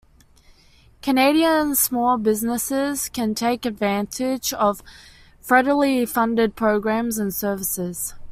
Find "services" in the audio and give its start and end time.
7.35-8.15